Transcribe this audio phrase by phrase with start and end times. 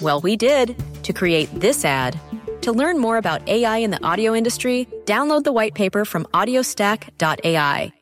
[0.00, 2.18] Well, we did to create this ad.
[2.62, 7.92] To learn more about AI in the audio industry, download the white paper from audiostack.ai.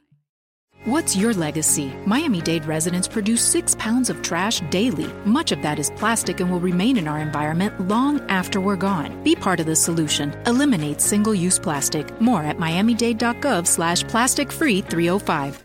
[0.84, 1.90] What's your legacy?
[2.04, 5.10] Miami Dade residents produce six pounds of trash daily.
[5.24, 9.22] Much of that is plastic and will remain in our environment long after we're gone.
[9.22, 10.34] Be part of the solution.
[10.46, 12.20] Eliminate single-use plastic.
[12.20, 15.63] More at miamidade.gov slash plastic free 305.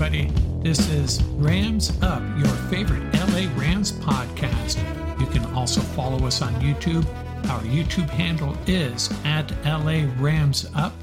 [0.00, 0.32] Everybody.
[0.62, 4.78] This is Rams Up, your favorite LA Rams podcast.
[5.20, 7.04] You can also follow us on YouTube.
[7.50, 10.94] Our YouTube handle is at LA Rams Up.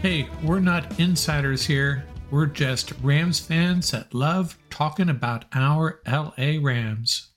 [0.00, 2.04] Hey, we're not insiders here.
[2.30, 7.30] We're just Rams fans that love talking about our LA Rams.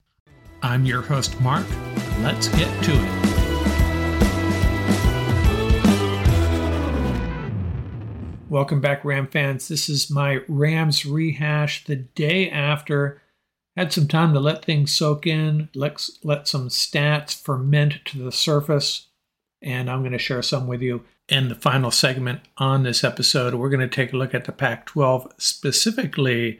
[0.62, 1.66] I'm your host, Mark.
[2.20, 3.19] Let's get to it.
[8.49, 9.67] Welcome back, Ram fans.
[9.67, 13.21] This is my Rams rehash the day after.
[13.77, 18.31] Had some time to let things soak in, let, let some stats ferment to the
[18.31, 19.09] surface,
[19.61, 21.03] and I'm going to share some with you.
[21.27, 24.51] In the final segment on this episode, we're going to take a look at the
[24.51, 26.59] Pac 12, specifically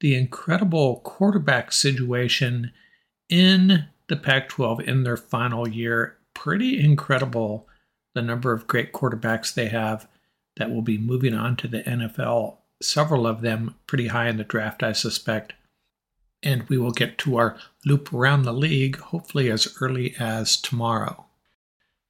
[0.00, 2.72] the incredible quarterback situation
[3.28, 6.16] in the Pac 12 in their final year.
[6.34, 7.68] Pretty incredible
[8.16, 10.08] the number of great quarterbacks they have
[10.58, 14.44] that will be moving on to the NFL, several of them pretty high in the
[14.44, 15.54] draft, I suspect.
[16.42, 21.24] And we will get to our loop around the league hopefully as early as tomorrow.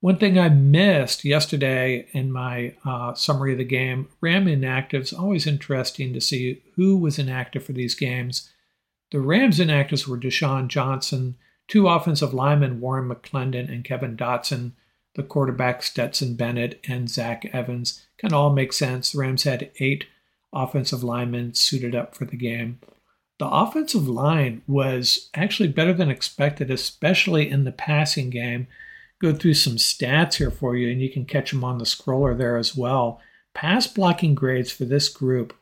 [0.00, 5.46] One thing I missed yesterday in my uh, summary of the game Ram inactives, always
[5.46, 8.50] interesting to see who was inactive for these games.
[9.10, 14.72] The Rams inactives were Desjuan Johnson, two offensive linemen, Warren McClendon and Kevin Dotson,
[15.18, 18.06] the quarterback Stetson Bennett and Zach Evans.
[18.22, 19.10] Kind of all make sense.
[19.10, 20.06] The Rams had eight
[20.52, 22.78] offensive linemen suited up for the game.
[23.40, 28.68] The offensive line was actually better than expected, especially in the passing game.
[29.20, 32.38] Go through some stats here for you, and you can catch them on the scroller
[32.38, 33.20] there as well.
[33.54, 35.52] Pass blocking grades for this group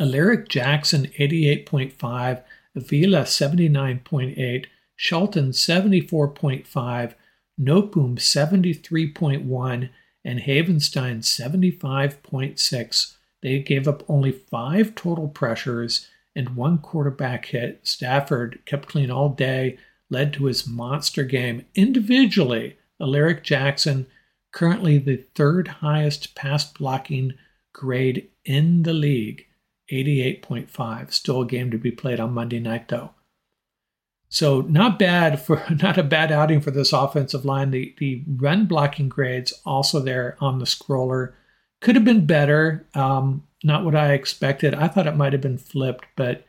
[0.00, 2.42] Alaric Jackson 88.5,
[2.74, 7.14] Avila 79.8, Shelton 74.5,
[7.60, 9.90] Noteboom 73.1,
[10.24, 13.16] and Havenstein 75.6.
[13.42, 17.80] They gave up only five total pressures and one quarterback hit.
[17.82, 19.78] Stafford kept clean all day,
[20.10, 21.64] led to his monster game.
[21.74, 24.06] Individually, Alaric Jackson,
[24.52, 27.34] currently the third highest pass blocking
[27.72, 29.46] grade in the league,
[29.90, 31.12] 88.5.
[31.12, 33.10] Still a game to be played on Monday night, though.
[34.28, 37.70] So not bad for not a bad outing for this offensive line.
[37.70, 41.32] The the run blocking grades also there on the scroller
[41.80, 42.86] could have been better.
[42.94, 44.74] Um, not what I expected.
[44.74, 46.44] I thought it might have been flipped, but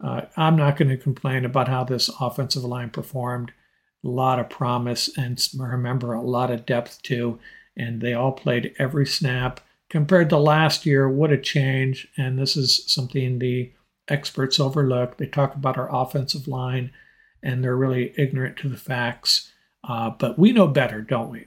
[0.00, 3.52] Uh, I'm not going to complain about how this offensive line performed.
[4.04, 7.40] A lot of promise, and remember, a lot of depth too.
[7.76, 9.60] And they all played every snap.
[9.90, 12.06] Compared to last year, what a change.
[12.16, 13.72] And this is something the
[14.08, 15.16] experts overlook.
[15.16, 16.92] They talk about our offensive line,
[17.42, 19.52] and they're really ignorant to the facts.
[19.84, 21.46] Uh, but we know better, don't we?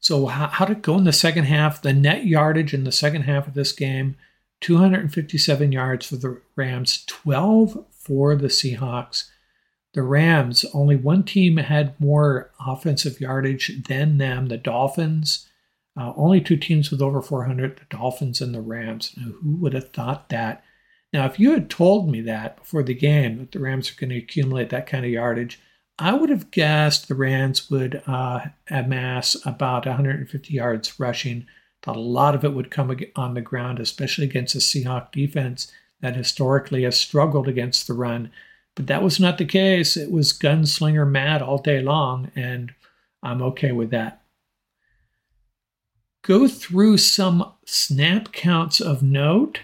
[0.00, 1.80] So, how, how did it go in the second half?
[1.80, 4.16] The net yardage in the second half of this game
[4.60, 9.30] 257 yards for the Rams, 12 for the Seahawks.
[9.94, 15.48] The Rams, only one team had more offensive yardage than them, the Dolphins.
[15.98, 19.12] Uh, only two teams with over 400, the Dolphins and the Rams.
[19.16, 20.64] Now, who would have thought that?
[21.12, 24.10] Now, if you had told me that before the game, that the Rams are going
[24.10, 25.60] to accumulate that kind of yardage,
[25.98, 31.46] I would have guessed the Rams would uh, amass about 150 yards rushing.
[31.82, 35.70] Thought a lot of it would come on the ground, especially against a Seahawk defense
[36.00, 38.30] that historically has struggled against the run.
[38.74, 39.96] But that was not the case.
[39.96, 42.72] It was gunslinger mad all day long, and
[43.22, 44.22] I'm okay with that.
[46.22, 49.60] Go through some snap counts of note.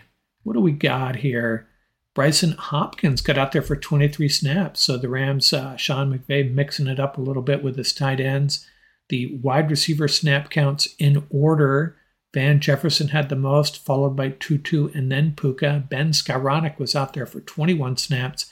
[0.49, 1.69] What do we got here?
[2.17, 4.81] Brycen Hopkins got out there for 23 snaps.
[4.81, 8.19] So the Rams, uh, Sean McVay mixing it up a little bit with his tight
[8.19, 8.67] ends.
[9.11, 11.99] The wide receiver snap counts in order.
[12.33, 15.85] Van Jefferson had the most, followed by Tutu and then Puka.
[15.91, 18.51] Ben Skowronek was out there for 21 snaps.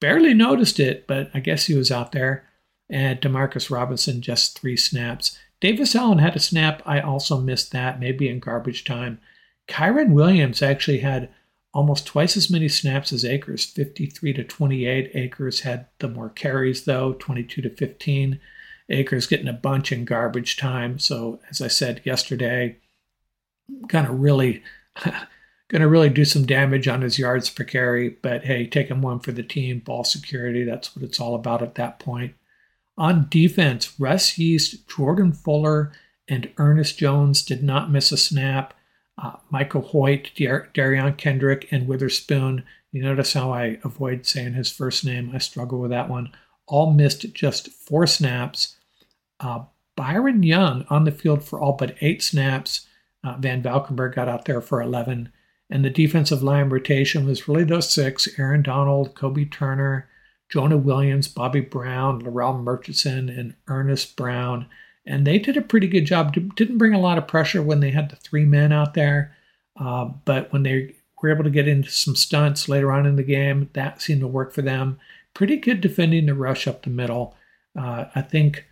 [0.00, 2.48] Barely noticed it, but I guess he was out there.
[2.90, 5.38] And Demarcus Robinson just three snaps.
[5.60, 6.82] Davis Allen had a snap.
[6.84, 9.20] I also missed that, maybe in garbage time.
[9.68, 11.28] Kyren Williams actually had
[11.74, 15.10] almost twice as many snaps as Akers, 53 to 28.
[15.14, 18.40] Akers had the more carries, though, 22 to 15.
[18.88, 20.98] Akers getting a bunch in garbage time.
[20.98, 22.78] So, as I said yesterday,
[24.06, 24.62] of really
[25.68, 28.10] going to really do some damage on his yards per carry.
[28.10, 31.74] But hey, taking one for the team, ball security, that's what it's all about at
[31.74, 32.34] that point.
[32.96, 35.92] On defense, Russ Yeast, Jordan Fuller,
[36.28, 38.72] and Ernest Jones did not miss a snap.
[39.18, 42.64] Uh, Michael Hoyt, Dar- Derion Kendrick, and Witherspoon.
[42.92, 45.30] You notice how I avoid saying his first name.
[45.34, 46.30] I struggle with that one.
[46.66, 48.76] All missed just four snaps.
[49.40, 49.64] Uh,
[49.96, 52.86] Byron Young on the field for all but eight snaps.
[53.24, 55.32] Uh, Van Valkenburg got out there for 11.
[55.68, 60.08] And the defensive line rotation was really those six Aaron Donald, Kobe Turner,
[60.48, 64.66] Jonah Williams, Bobby Brown, Larrell Murchison, and Earnest Brown.
[65.06, 66.34] And they did a pretty good job.
[66.56, 69.36] Didn't bring a lot of pressure when they had the three men out there.
[69.78, 73.22] Uh, but when they were able to get into some stunts later on in the
[73.22, 74.98] game, that seemed to work for them.
[75.34, 77.36] Pretty good defending the rush up the middle.
[77.78, 78.66] Uh, I think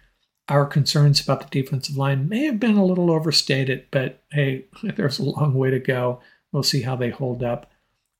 [0.48, 5.18] our concerns about the defensive line may have been a little overstated, but hey, there's
[5.18, 6.20] a long way to go.
[6.52, 7.70] We'll see how they hold up.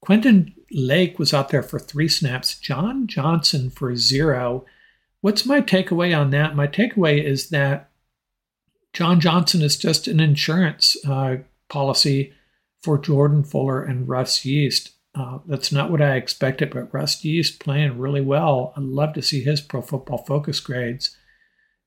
[0.01, 4.67] Quentin Lake was out there for three snaps, John Johnson for zero.
[5.23, 6.55] What's my takeaway on that?
[6.55, 7.91] My takeaway is that
[8.95, 11.39] John Johnson is just an insurance uh,
[11.69, 12.33] policy
[12.83, 14.93] for Jordan Fuller and Russ Yeast.
[15.17, 18.73] Uh, that's not what I expected, but Russ Yeast playing really well.
[18.77, 21.17] I'd love to see his pro football focus grades.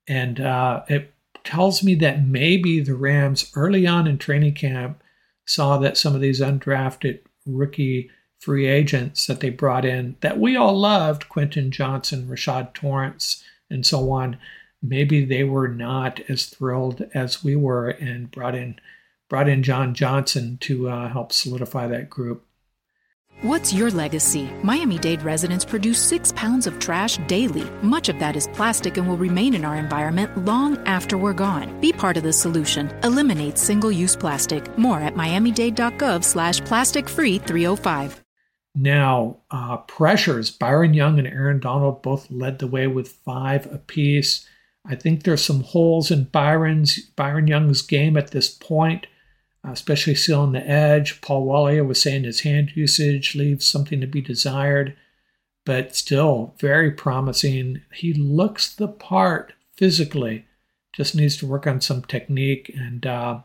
[0.08, 1.14] And uh, it
[1.44, 5.02] tells me that maybe the Rams early on in training camp
[5.46, 8.10] saw that some of these undrafted rookie
[8.40, 13.86] free agents that they brought in that we all loved, Quentin Johnson, Rashad Torrence, and
[13.86, 14.38] so on,
[14.82, 18.80] maybe they were not as thrilled as we were and brought in
[19.30, 22.48] brought in John Johnson to uh, help solidify that group.
[23.44, 24.50] What's your legacy?
[24.64, 27.70] Miami Dade residents produce six pounds of trash daily.
[27.84, 31.80] Much of that is plastic and will remain in our environment long after we're gone.
[31.80, 32.90] Be part of the solution.
[33.04, 34.76] Eliminate single-use plastic.
[34.76, 38.24] More at miamidade.gov slash plastic free 305.
[38.74, 40.50] Now, uh, pressures.
[40.50, 44.48] Byron Young and Aaron Donald both led the way with five apiece.
[44.88, 49.08] I think there's some holes in Byron's Byron Young's game at this point
[49.72, 51.22] especially sealing the edge.
[51.22, 54.96] Paul Wallier was saying his hand usage leaves something to be desired,
[55.66, 57.82] but still very promising.
[57.94, 60.46] He looks the part physically,
[60.94, 63.40] just needs to work on some technique and, uh,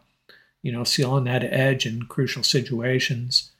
[0.63, 3.51] you know, sealing that edge in crucial situations.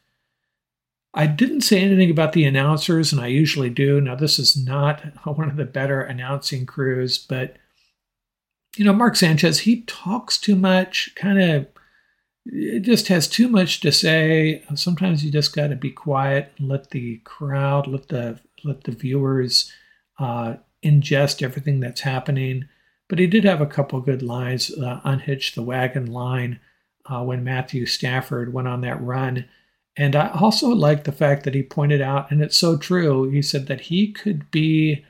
[1.15, 4.01] I didn't say anything about the announcers, and I usually do.
[4.01, 7.57] Now, this is not one of the better announcing crews, but,
[8.77, 11.67] you know, Mark Sanchez, he talks too much, kind of
[12.45, 14.65] it just has too much to say.
[14.75, 18.93] Sometimes you just got to be quiet and let the crowd, let the let the
[18.93, 19.73] viewers
[20.19, 22.69] uh, ingest everything that's happening.
[23.09, 24.71] But he did have a couple good lines.
[24.77, 26.59] Uh, unhitch the wagon line
[27.07, 29.49] uh, when Matthew Stafford went on that run,
[29.97, 33.43] And I also like the fact that he pointed out, and it's so true, he
[33.43, 35.05] said that he could be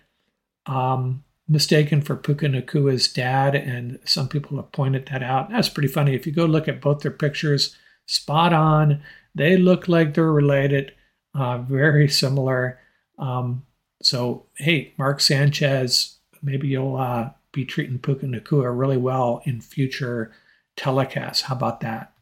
[0.67, 5.51] um, mistaken for Puka Nacua's dad, and some people have pointed that out.
[5.51, 6.15] That's pretty funny.
[6.15, 9.03] If you go look at both their pictures, spot on.
[9.35, 10.93] They look like they're related,
[11.35, 12.79] uh, very similar.
[13.19, 13.65] Um,
[14.03, 20.33] so, hey, Mark Sanchez, maybe you'll uh, be treating Puka Nacua really well in future
[20.77, 21.43] telecasts.
[21.43, 22.13] How about that?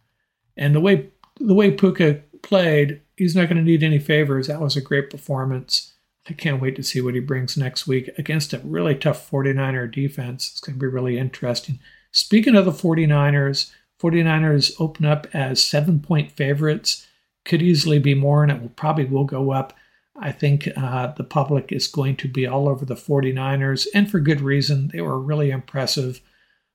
[0.56, 4.46] And the way the way Puka played, he's not going to need any favors.
[4.46, 5.89] That was a great performance.
[6.28, 9.90] I can't wait to see what he brings next week against a really tough 49er
[9.90, 10.50] defense.
[10.50, 11.80] It's going to be really interesting.
[12.12, 17.06] Speaking of the 49ers, 49ers open up as seven point favorites.
[17.44, 19.72] Could easily be more, and it will probably will go up.
[20.18, 24.20] I think uh, the public is going to be all over the 49ers, and for
[24.20, 24.88] good reason.
[24.88, 26.20] They were really impressive.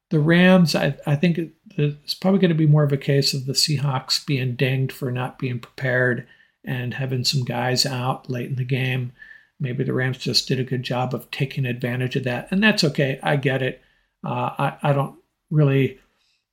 [0.10, 1.40] The Rams, I, I think
[1.78, 5.12] it's probably going to be more of a case of the Seahawks being dinged for
[5.12, 6.28] not being prepared
[6.64, 9.12] and having some guys out late in the game.
[9.60, 12.84] Maybe the Rams just did a good job of taking advantage of that, and that's
[12.84, 13.20] okay.
[13.24, 13.82] I get it.
[14.24, 15.18] Uh, I, I don't
[15.50, 16.00] really,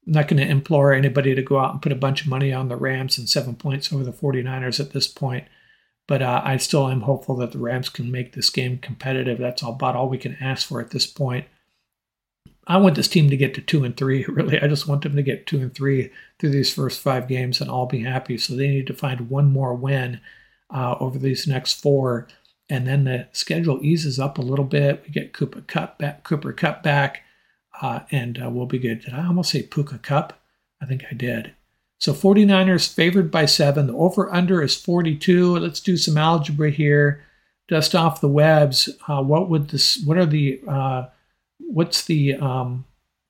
[0.07, 2.53] I'm not going to implore anybody to go out and put a bunch of money
[2.53, 5.47] on the Rams and seven points over the 49ers at this point.
[6.09, 9.39] But uh, I still am hopeful that the Rams can make this game competitive.
[9.39, 11.47] That's about all we can ask for at this point.
[12.67, 14.25] I want this team to get to two and three.
[14.29, 17.61] Really, I just want them to get two and three through these first five games,
[17.61, 18.39] and I'll be happy.
[18.39, 20.21] So they need to find one more win
[20.73, 22.29] uh, over these next four,
[22.69, 25.03] and then the schedule eases up a little bit.
[25.05, 27.23] We get Cooper Cup back, Cooper Kupp back,
[27.81, 29.01] uh, and uh, we'll be good.
[29.01, 30.41] Did I almost say Puka Cup?
[30.81, 31.55] I think I did.
[31.99, 33.87] So 49ers favored by seven.
[33.87, 35.59] The over under is 42.
[35.59, 37.23] Let's do some algebra here.
[37.69, 38.89] Dust off the webs.
[39.07, 40.03] Uh, what would this?
[40.05, 40.61] What are the?
[40.67, 41.07] Uh,
[41.59, 42.85] what's the um,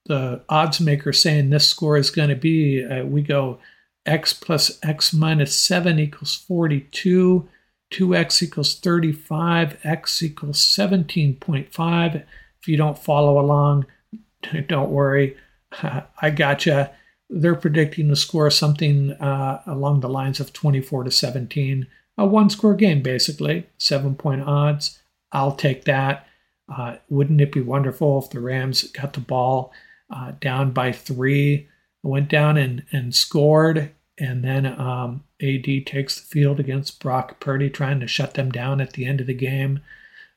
[0.06, 2.82] the odds maker saying this score is going to be?
[2.82, 3.58] Uh, we go
[4.06, 7.46] x plus x minus seven equals 42.
[7.92, 9.78] 2x equals 35.
[9.84, 12.14] X equals 17.5.
[12.60, 13.86] If you don't follow along,
[14.68, 15.36] don't worry.
[16.22, 16.92] I gotcha
[17.32, 21.86] they're predicting the score something uh, along the lines of 24 to 17.
[22.18, 25.00] A one score game, basically, seven point odds.
[25.32, 26.26] I'll take that.
[26.72, 29.72] Uh, wouldn't it be wonderful if the Rams got the ball
[30.14, 31.68] uh, down by three,
[32.02, 37.70] went down and, and scored, and then um, AD takes the field against Brock Purdy,
[37.70, 39.80] trying to shut them down at the end of the game?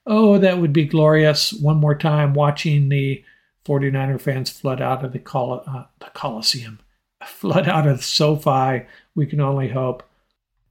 [0.05, 1.51] Oh, that would be glorious.
[1.51, 3.23] One more time, watching the
[3.65, 6.79] 49er fans flood out of the, Col- uh, the Coliseum
[7.25, 8.85] flood out of SoFi.
[9.15, 10.03] We can only hope.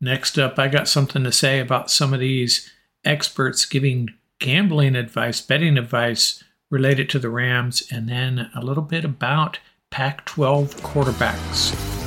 [0.01, 2.71] Next up, I got something to say about some of these
[3.05, 4.09] experts giving
[4.39, 9.59] gambling advice, betting advice related to the Rams, and then a little bit about
[9.91, 12.04] Pac 12 quarterbacks.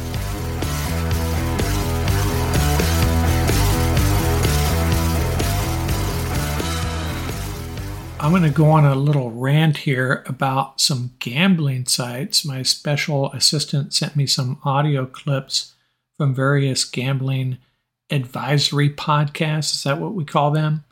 [8.27, 12.43] I'm going to go on a little rant here about some gambling sites.
[12.43, 15.75] My special assistant sent me some audio clips
[16.17, 17.60] from various gambling
[18.10, 19.75] advisory podcasts.
[19.75, 20.84] Is that what we call them?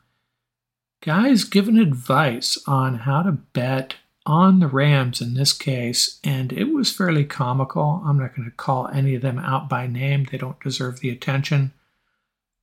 [1.02, 6.74] Guys giving advice on how to bet on the Rams in this case, and it
[6.74, 8.02] was fairly comical.
[8.06, 11.10] I'm not going to call any of them out by name, they don't deserve the
[11.10, 11.74] attention.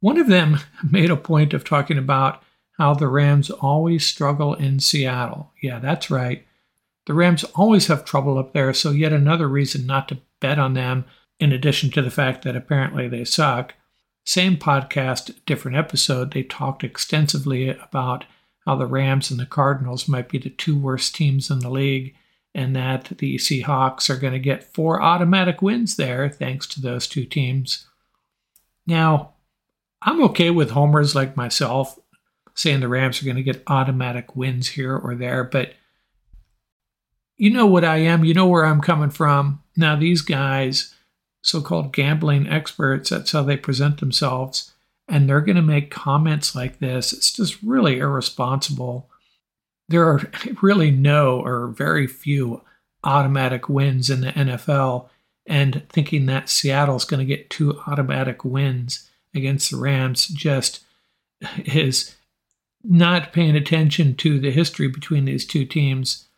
[0.00, 0.60] One of them
[0.90, 2.42] made a point of talking about
[2.78, 5.52] how the Rams always struggle in Seattle.
[5.62, 6.46] Yeah, that's right.
[7.06, 10.74] The Rams always have trouble up there, so yet another reason not to bet on
[10.74, 11.04] them,
[11.40, 13.74] in addition to the fact that apparently they suck.
[14.24, 18.24] Same podcast, different episode, they talked extensively about
[18.64, 22.14] how the Rams and the Cardinals might be the two worst teams in the league,
[22.54, 27.08] and that the Seahawks are going to get four automatic wins there thanks to those
[27.08, 27.88] two teams.
[28.86, 29.32] Now,
[30.02, 31.98] I'm okay with homers like myself
[32.54, 35.75] saying the Rams are going to get automatic wins here or there, but
[37.37, 38.25] you know what I am.
[38.25, 39.62] You know where I'm coming from.
[39.76, 40.94] Now, these guys,
[41.42, 44.73] so called gambling experts, that's how they present themselves,
[45.09, 47.12] and they're going to make comments like this.
[47.12, 49.09] It's just really irresponsible.
[49.88, 50.21] There are
[50.62, 52.62] really no or very few
[53.02, 55.09] automatic wins in the NFL,
[55.47, 60.85] and thinking that Seattle's going to get two automatic wins against the Rams just
[61.64, 62.14] is
[62.84, 66.28] not paying attention to the history between these two teams,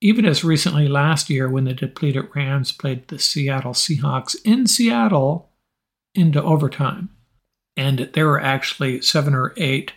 [0.00, 5.50] even as recently last year when the depleted Rams played the Seattle Seahawks in Seattle
[6.14, 7.10] into overtime.
[7.76, 9.92] And there were actually seven or eight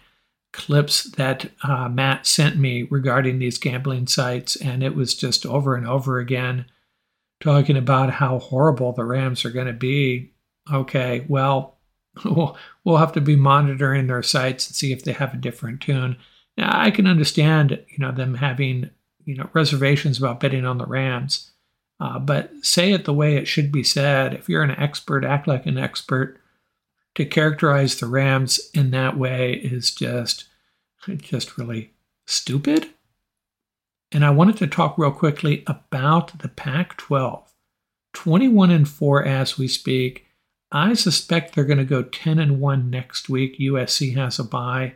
[0.53, 5.75] clips that uh, Matt sent me regarding these gambling sites, and it was just over
[5.75, 6.65] and over again
[7.39, 10.33] talking about how horrible the Rams are going to be.
[10.71, 11.76] Okay, well,
[12.25, 16.17] we'll, have to be monitoring their sites and see if they have a different tune.
[16.57, 18.89] Now, I can understand, you know, them having,
[19.25, 21.51] you know, reservations about betting on the Rams,
[21.99, 24.33] uh, but say it the way it should be said.
[24.33, 26.39] If you're an expert, act like an expert.
[27.15, 30.45] To characterize the Rams in that way is just,
[31.17, 31.93] just really
[32.27, 32.89] stupid.
[34.11, 37.43] And I wanted to talk real quickly about the Pac 12.
[38.13, 40.26] 21 and 4 as we speak.
[40.71, 43.57] I suspect they're going to go 10 and 1 next week.
[43.59, 44.95] USC has a bye.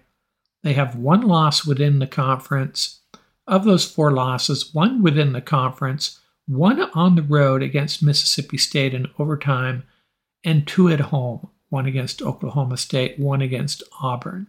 [0.63, 2.99] They have one loss within the conference.
[3.47, 8.93] Of those four losses, one within the conference, one on the road against Mississippi State
[8.93, 9.83] in overtime,
[10.43, 14.47] and two at home one against Oklahoma State, one against Auburn.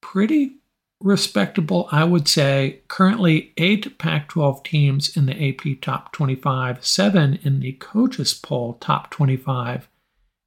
[0.00, 0.56] Pretty
[1.04, 2.80] respectable, I would say.
[2.88, 8.74] Currently, eight Pac 12 teams in the AP top 25, seven in the coaches poll
[8.74, 9.88] top 25.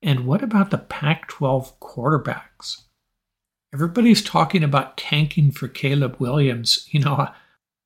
[0.02, 2.82] And what about the Pac 12 quarterbacks?
[3.74, 6.88] Everybody's talking about tanking for Caleb Williams.
[6.92, 7.28] You know,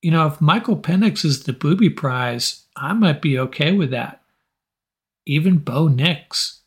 [0.01, 4.21] you know, if Michael Penix is the booby prize, I might be okay with that.
[5.25, 6.61] Even Bo Nix.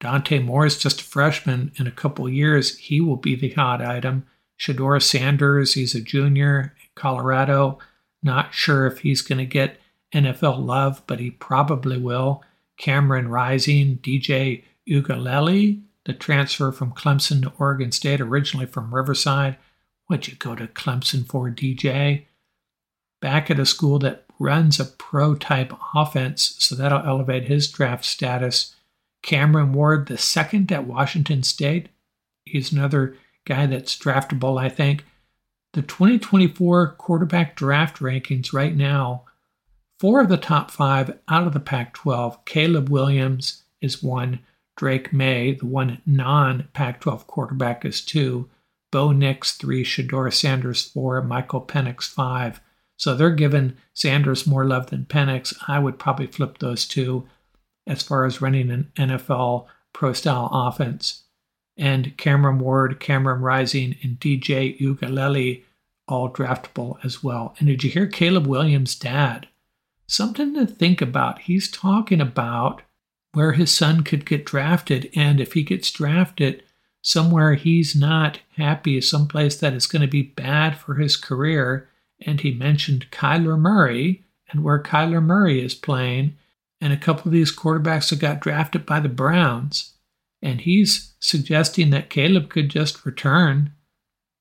[0.00, 1.72] Dante Moore is just a freshman.
[1.76, 4.26] In a couple years, he will be the hot item.
[4.58, 7.78] Shedeur Sanders, he's a junior in Colorado.
[8.22, 9.78] Not sure if he's going to get
[10.12, 12.42] NFL love, but he probably will.
[12.78, 19.56] Cameron Rising, DJ Uiagalelei, the transfer from Clemson to Oregon State, originally from Riverside.
[20.06, 22.26] What'd you go to Clemson for, DJ?
[23.20, 28.04] Back at a school that runs a pro type offense, so that'll elevate his draft
[28.04, 28.76] status.
[29.22, 31.88] Cameron Ward, the second at Washington State,
[32.44, 35.04] he's another guy that's draftable, I think.
[35.72, 39.24] The 2024 quarterback draft rankings right now,
[39.98, 42.44] four of the top five out of the Pac 12.
[42.44, 44.40] Caleb Williams is one.
[44.76, 48.50] Drake Maye, the one non Pac 12 quarterback, is two.
[48.92, 49.84] Bo Nix, three.
[49.84, 51.22] Shedeur Sanders, four.
[51.22, 52.60] Michael Penix, five.
[52.98, 55.54] So they're giving Sanders more love than Penix.
[55.68, 57.26] I would probably flip those two
[57.86, 61.24] as far as running an NFL pro style offense
[61.76, 65.62] and Cameron Ward, Cameron Rising, and DJ Uiagalelei
[66.08, 67.54] all draftable as well.
[67.58, 69.48] And did you hear Caleb Williams' dad?
[70.06, 71.40] Something to think about.
[71.40, 72.82] He's talking about
[73.32, 76.62] where his son could get drafted, and if he gets drafted
[77.02, 81.88] somewhere he's not happy, someplace that is going to be bad for his career.
[82.24, 86.36] And he mentioned Kyler Murray and where Kyler Murray is playing,
[86.80, 89.92] and a couple of these quarterbacks that got drafted by the Browns.
[90.46, 93.72] And he's suggesting that Caleb could just return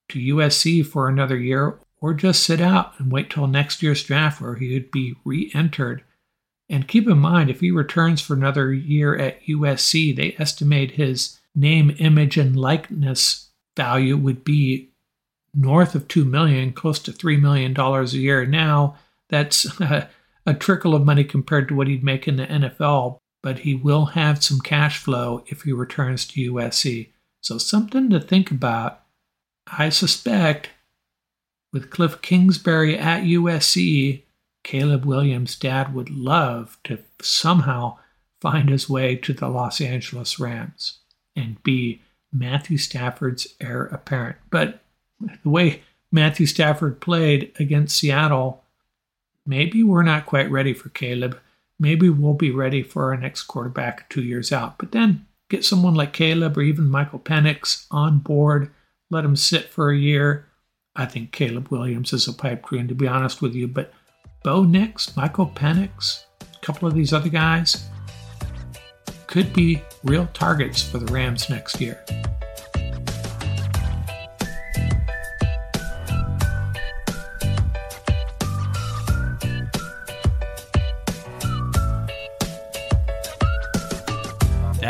[0.09, 4.39] to USC for another year or just sit out and wait till next year's draft
[4.39, 6.03] where he would be re entered.
[6.69, 11.39] And keep in mind, if he returns for another year at USC, they estimate his
[11.55, 14.91] name, image, and likeness value would be
[15.55, 18.45] north of 2 million, close to three million dollars a year.
[18.45, 18.95] Now
[19.29, 20.07] that's a,
[20.45, 24.05] a trickle of money compared to what he'd make in the NFL but he will
[24.07, 27.09] have some cash flow if he returns to USC.
[27.41, 29.01] So, something to think about.
[29.67, 30.71] I suspect
[31.71, 34.23] with Cliff Kingsbury at USC,
[34.63, 37.99] Caleb Williams' dad would love to somehow
[38.41, 40.97] find his way to the Los Angeles Rams
[41.35, 42.01] and be
[42.33, 44.37] Matthew Stafford's heir apparent.
[44.49, 44.79] But
[45.43, 48.63] the way Matthew Stafford played against Seattle,
[49.45, 51.39] maybe we're not quite ready for Caleb
[51.79, 54.77] maybe we'll be ready for our next quarterback two years out.
[54.77, 58.71] But then get someone like Caleb or even Michael Penix on board,
[59.09, 60.47] let him sit for a year.
[60.95, 63.67] I think Caleb Williams is a pipe dream, to be honest with you.
[63.67, 63.91] But
[64.43, 67.89] Bo Nix, Michael Penix, a couple of these other guys
[69.27, 72.03] could be real targets for the Rams next year.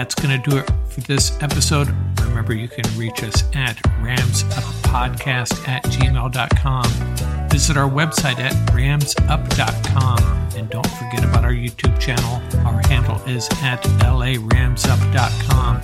[0.05, 1.89] That's going to do it for this episode.
[2.21, 7.49] Remember, you can reach us at ramsuppodcast at gmail.com.
[7.49, 10.19] Visit our website at ramsup.com.
[10.55, 12.39] And don't forget about our YouTube channel.
[12.67, 15.81] Our handle is at laramsup.com.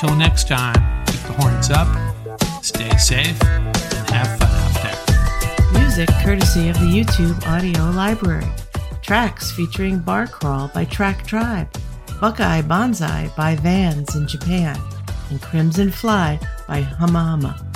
[0.00, 1.86] Till next time, keep the horns up,
[2.64, 3.76] stay safe, and
[4.10, 4.98] have fun out there.
[5.80, 8.48] Music courtesy of the YouTube audio library.
[9.02, 11.68] Tracks featuring Bar Crawl by Track Tribe.
[12.22, 14.78] Buckeye Bonsai by Vans in Japan,
[15.30, 17.71] and Crimson Fly by Hama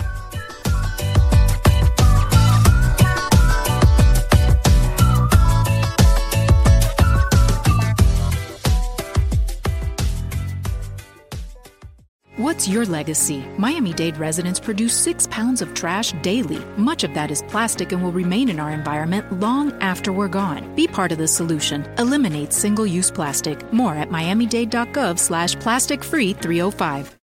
[12.57, 13.45] What's your legacy?
[13.59, 16.57] Miami Dade residents produce six pounds of trash daily.
[16.79, 20.75] Much of that is plastic and will remain in our environment long after we're gone.
[20.75, 21.85] Be part of the solution.
[21.99, 23.71] Eliminate single-use plastic.
[23.75, 27.16] More at miamidade.gov slash plastic free 305.